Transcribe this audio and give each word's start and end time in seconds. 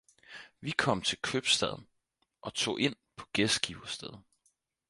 vi 0.61 0.71
kom 0.71 1.01
til 1.01 1.17
købstaden 1.23 1.87
og 2.41 2.53
tog 2.53 2.79
ind 2.81 2.95
på 3.15 3.25
gæstgiverstedet. 3.33 4.23